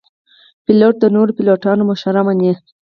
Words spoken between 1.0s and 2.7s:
نورو پیلوټانو مشوره مني.